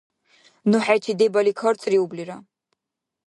Ну 0.69 0.77
хӀечи 0.85 1.13
дебали 1.19 1.53
карцӀриублира! 1.59 2.37